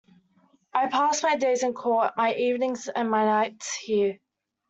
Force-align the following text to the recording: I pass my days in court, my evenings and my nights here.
I 0.73 0.87
pass 0.87 1.21
my 1.21 1.35
days 1.35 1.61
in 1.61 1.75
court, 1.75 2.17
my 2.17 2.33
evenings 2.33 2.87
and 2.87 3.11
my 3.11 3.23
nights 3.23 3.75
here. 3.75 4.17